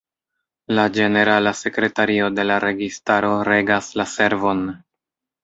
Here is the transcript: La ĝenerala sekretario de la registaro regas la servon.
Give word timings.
La 0.77 0.85
ĝenerala 0.95 1.53
sekretario 1.59 2.31
de 2.39 2.47
la 2.53 2.57
registaro 2.65 3.31
regas 3.51 3.93
la 4.03 4.09
servon. 4.17 4.67